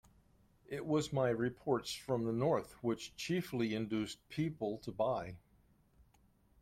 [0.67, 5.37] It was my reports from the north which chiefly induced people to buy.